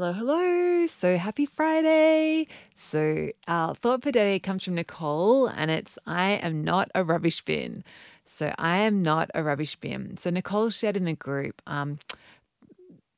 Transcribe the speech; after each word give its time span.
Hello, 0.00 0.14
hello. 0.14 0.86
So 0.86 1.18
happy 1.18 1.44
Friday. 1.44 2.46
So, 2.74 3.28
our 3.46 3.74
thought 3.74 4.02
for 4.02 4.10
today 4.10 4.38
comes 4.38 4.64
from 4.64 4.76
Nicole, 4.76 5.46
and 5.46 5.70
it's 5.70 5.98
I 6.06 6.30
am 6.42 6.64
not 6.64 6.90
a 6.94 7.04
rubbish 7.04 7.44
bin. 7.44 7.84
So, 8.24 8.54
I 8.56 8.78
am 8.78 9.02
not 9.02 9.30
a 9.34 9.42
rubbish 9.42 9.76
bin. 9.76 10.16
So, 10.16 10.30
Nicole 10.30 10.70
shared 10.70 10.96
in 10.96 11.04
the 11.04 11.12
group 11.12 11.60
um, 11.66 11.98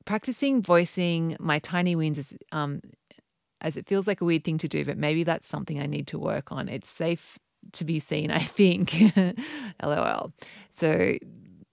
practicing 0.07 0.61
voicing 0.61 1.37
my 1.39 1.61
tiny 1.61 1.95
wins 1.95 2.19
is, 2.19 2.35
um, 2.51 2.83
as 3.61 3.77
it 3.77 3.87
feels 3.87 4.09
like 4.09 4.21
a 4.21 4.25
weird 4.25 4.43
thing 4.43 4.59
to 4.59 4.67
do, 4.67 4.85
but 4.85 4.99
maybe 4.99 5.23
that's 5.23 5.47
something 5.47 5.79
I 5.79 5.87
need 5.87 6.09
to 6.09 6.19
work 6.19 6.51
on. 6.51 6.69
It's 6.69 6.91
safe 6.91 7.39
to 7.75 7.85
be 7.85 8.01
seen, 8.01 8.33
I 8.33 8.41
think. 8.41 8.93
LOL. 9.85 10.33
So, 10.81 11.17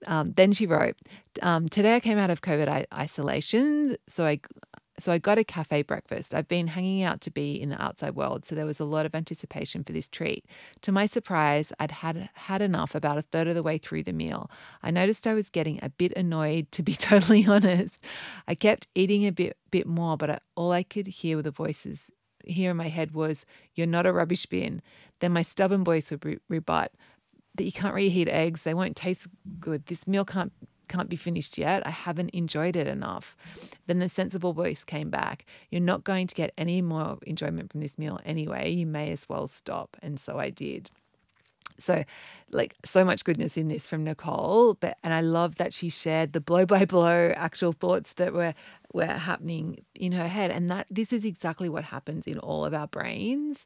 um, 0.06 0.32
then 0.36 0.52
she 0.52 0.66
wrote, 0.66 0.96
um, 1.42 1.68
Today 1.68 1.96
I 1.96 2.00
came 2.00 2.18
out 2.18 2.30
of 2.30 2.42
COVID 2.42 2.86
isolation. 2.94 3.96
So 4.06 4.24
I 4.24 4.40
so 5.02 5.12
I 5.12 5.18
got 5.18 5.38
a 5.38 5.44
cafe 5.44 5.82
breakfast. 5.82 6.34
I've 6.34 6.48
been 6.48 6.68
hanging 6.68 7.02
out 7.02 7.20
to 7.22 7.30
be 7.30 7.60
in 7.60 7.68
the 7.68 7.82
outside 7.82 8.14
world, 8.14 8.44
so 8.44 8.54
there 8.54 8.66
was 8.66 8.80
a 8.80 8.84
lot 8.84 9.06
of 9.06 9.14
anticipation 9.14 9.84
for 9.84 9.92
this 9.92 10.08
treat. 10.08 10.44
To 10.82 10.92
my 10.92 11.06
surprise, 11.06 11.72
I'd 11.78 11.90
had 11.90 12.30
had 12.34 12.62
enough 12.62 12.94
about 12.94 13.18
a 13.18 13.22
third 13.22 13.48
of 13.48 13.54
the 13.54 13.62
way 13.62 13.78
through 13.78 14.04
the 14.04 14.12
meal. 14.12 14.50
I 14.82 14.90
noticed 14.90 15.26
I 15.26 15.34
was 15.34 15.50
getting 15.50 15.78
a 15.82 15.90
bit 15.90 16.12
annoyed, 16.16 16.70
to 16.72 16.82
be 16.82 16.94
totally 17.10 17.46
honest. 17.46 18.02
I 18.46 18.54
kept 18.54 18.88
eating 18.94 19.26
a 19.26 19.32
bit 19.32 19.56
bit 19.70 19.86
more, 19.86 20.16
but 20.16 20.30
I, 20.30 20.38
all 20.56 20.72
I 20.72 20.82
could 20.82 21.06
hear 21.06 21.36
were 21.36 21.42
the 21.42 21.50
voices 21.50 22.10
here 22.44 22.70
in 22.70 22.76
my 22.76 22.88
head 22.88 23.12
was, 23.12 23.44
"You're 23.74 23.86
not 23.86 24.06
a 24.06 24.12
rubbish 24.12 24.46
bin." 24.46 24.82
Then 25.20 25.32
my 25.32 25.42
stubborn 25.42 25.84
voice 25.84 26.10
would 26.10 26.24
re- 26.24 26.38
rebut 26.48 26.92
"But 27.54 27.66
you 27.66 27.72
can't 27.72 27.94
reheat 27.94 28.28
eggs; 28.28 28.62
they 28.62 28.74
won't 28.74 28.96
taste 28.96 29.28
good. 29.58 29.86
This 29.86 30.06
meal 30.06 30.24
can't 30.24 30.52
can't 30.90 31.08
be 31.08 31.16
finished 31.16 31.56
yet. 31.56 31.86
I 31.86 31.90
haven't 31.90 32.30
enjoyed 32.30 32.76
it 32.76 32.86
enough. 32.86 33.36
Then 33.86 34.00
the 34.00 34.08
sensible 34.08 34.52
voice 34.52 34.84
came 34.84 35.08
back. 35.08 35.46
You're 35.70 35.80
not 35.80 36.04
going 36.04 36.26
to 36.26 36.34
get 36.34 36.52
any 36.58 36.82
more 36.82 37.18
enjoyment 37.22 37.70
from 37.70 37.80
this 37.80 37.98
meal 37.98 38.20
anyway. 38.24 38.70
You 38.70 38.86
may 38.86 39.10
as 39.12 39.28
well 39.28 39.46
stop. 39.46 39.96
And 40.02 40.20
so 40.20 40.38
I 40.38 40.50
did. 40.50 40.90
So, 41.78 42.04
like, 42.50 42.74
so 42.84 43.04
much 43.04 43.24
goodness 43.24 43.56
in 43.56 43.68
this 43.68 43.86
from 43.86 44.04
Nicole, 44.04 44.74
but 44.74 44.98
and 45.02 45.14
I 45.14 45.22
love 45.22 45.54
that 45.56 45.72
she 45.72 45.88
shared 45.88 46.32
the 46.34 46.40
blow 46.40 46.66
by 46.66 46.84
blow 46.84 47.32
actual 47.34 47.72
thoughts 47.72 48.12
that 48.14 48.34
were 48.34 48.52
were 48.92 49.06
happening 49.06 49.84
in 49.94 50.12
her 50.12 50.28
head, 50.28 50.50
and 50.50 50.68
that 50.68 50.86
this 50.90 51.10
is 51.10 51.24
exactly 51.24 51.70
what 51.70 51.84
happens 51.84 52.26
in 52.26 52.38
all 52.38 52.66
of 52.66 52.74
our 52.74 52.86
brains 52.86 53.64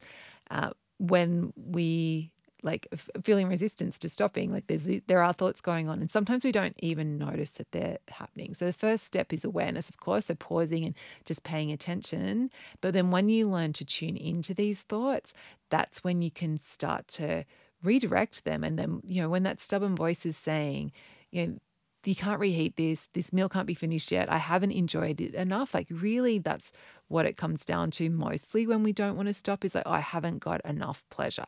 uh, 0.50 0.70
when 0.98 1.52
we 1.56 2.30
like 2.64 2.88
f- 2.92 3.10
feeling 3.22 3.48
resistance 3.48 3.98
to 3.98 4.08
stopping 4.08 4.50
like 4.50 4.66
there's 4.66 4.82
there 5.06 5.22
are 5.22 5.32
thoughts 5.32 5.60
going 5.60 5.88
on 5.88 6.00
and 6.00 6.10
sometimes 6.10 6.44
we 6.44 6.50
don't 6.50 6.74
even 6.80 7.18
notice 7.18 7.52
that 7.52 7.70
they're 7.70 7.98
happening 8.08 8.54
so 8.54 8.64
the 8.64 8.72
first 8.72 9.04
step 9.04 9.32
is 9.32 9.44
awareness 9.44 9.88
of 9.88 9.98
course 9.98 10.26
so 10.26 10.34
pausing 10.34 10.84
and 10.84 10.94
just 11.24 11.42
paying 11.42 11.70
attention 11.70 12.50
but 12.80 12.94
then 12.94 13.10
when 13.10 13.28
you 13.28 13.48
learn 13.48 13.72
to 13.72 13.84
tune 13.84 14.16
into 14.16 14.54
these 14.54 14.80
thoughts 14.80 15.32
that's 15.70 16.02
when 16.02 16.22
you 16.22 16.30
can 16.30 16.58
start 16.58 17.06
to 17.06 17.44
redirect 17.82 18.44
them 18.44 18.64
and 18.64 18.78
then 18.78 19.00
you 19.04 19.22
know 19.22 19.28
when 19.28 19.42
that 19.42 19.60
stubborn 19.60 19.94
voice 19.94 20.24
is 20.24 20.36
saying 20.36 20.90
you 21.30 21.46
know 21.46 21.58
you 22.06 22.14
can't 22.14 22.40
reheat 22.40 22.76
this. 22.76 23.08
This 23.12 23.32
meal 23.32 23.48
can't 23.48 23.66
be 23.66 23.74
finished 23.74 24.12
yet. 24.12 24.30
I 24.30 24.38
haven't 24.38 24.72
enjoyed 24.72 25.20
it 25.20 25.34
enough. 25.34 25.74
Like, 25.74 25.86
really, 25.90 26.38
that's 26.38 26.72
what 27.14 27.26
it 27.26 27.36
comes 27.36 27.64
down 27.64 27.92
to 27.92 28.10
mostly 28.10 28.66
when 28.66 28.82
we 28.82 28.92
don't 28.92 29.14
want 29.14 29.28
to 29.28 29.32
stop 29.32 29.64
is 29.64 29.72
like, 29.76 29.84
oh, 29.86 29.92
I 29.92 30.00
haven't 30.00 30.40
got 30.40 30.60
enough 30.64 31.04
pleasure. 31.10 31.44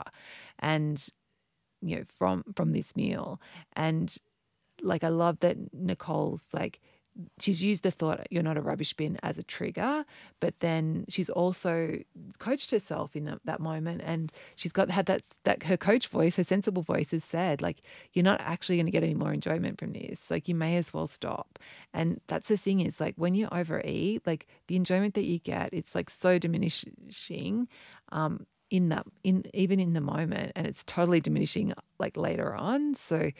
And, 0.60 1.04
you 1.82 1.96
know, 1.96 2.04
from 2.16 2.44
from 2.54 2.70
this 2.72 2.94
meal. 2.94 3.40
And 3.74 4.16
like 4.80 5.02
I 5.02 5.08
love 5.08 5.40
that 5.40 5.56
Nicole's 5.74 6.44
like 6.52 6.80
she's 7.40 7.62
used 7.62 7.82
the 7.82 7.90
thought 7.90 8.26
you're 8.30 8.42
not 8.42 8.56
a 8.56 8.62
rubbish 8.62 8.92
bin 8.92 9.18
as 9.22 9.38
a 9.38 9.42
trigger 9.42 10.04
but 10.40 10.58
then 10.60 11.04
she's 11.08 11.30
also 11.30 11.98
coached 12.38 12.70
herself 12.70 13.16
in 13.16 13.24
that, 13.44 13.60
moment 13.60 14.02
and 14.04 14.32
she's 14.54 14.72
got 14.72 14.90
had 14.90 15.06
that 15.06 15.22
that 15.44 15.62
her 15.62 15.76
coach 15.76 16.08
voice 16.08 16.36
her 16.36 16.44
sensible 16.44 16.82
voice 16.82 17.10
has 17.10 17.24
said 17.24 17.62
like 17.62 17.82
you're 18.12 18.22
not 18.22 18.40
actually 18.40 18.76
going 18.76 18.86
to 18.86 18.92
get 18.92 19.02
any 19.02 19.14
more 19.14 19.32
enjoyment 19.32 19.78
from 19.78 19.92
this. 19.92 20.30
Like 20.30 20.48
you 20.48 20.54
may 20.54 20.76
as 20.76 20.92
well 20.94 21.06
stop. 21.06 21.58
And 21.92 22.20
that's 22.28 22.48
the 22.48 22.56
thing 22.56 22.80
is 22.80 23.00
like 23.00 23.14
when 23.16 23.34
you 23.34 23.48
overeat 23.52 24.26
like 24.26 24.46
the 24.68 24.76
enjoyment 24.76 25.14
that 25.14 25.24
you 25.24 25.38
get 25.38 25.70
it's 25.72 25.94
like 25.94 26.10
so 26.10 26.38
diminishing 26.38 27.68
um 28.12 28.46
in 28.70 28.88
that 28.88 29.06
in 29.22 29.44
even 29.54 29.78
in 29.78 29.92
the 29.92 30.00
moment 30.00 30.52
and 30.56 30.66
it's 30.66 30.82
totally 30.84 31.20
diminishing 31.20 31.72
like 31.98 32.16
later 32.16 32.54
on. 32.54 32.94
So 32.94 33.30